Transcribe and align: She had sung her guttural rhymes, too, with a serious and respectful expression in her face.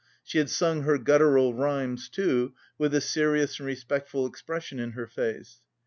She 0.23 0.39
had 0.39 0.49
sung 0.49 0.81
her 0.81 0.97
guttural 0.97 1.53
rhymes, 1.53 2.09
too, 2.09 2.53
with 2.75 2.95
a 2.95 3.01
serious 3.01 3.59
and 3.59 3.67
respectful 3.67 4.25
expression 4.25 4.79
in 4.79 4.93
her 4.93 5.05
face. 5.05 5.61